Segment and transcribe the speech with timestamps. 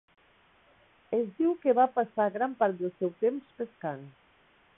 [1.17, 4.07] Es diu que va passar gran part del seu temps pescant.